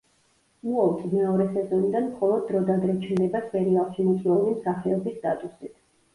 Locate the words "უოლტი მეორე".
0.69-1.45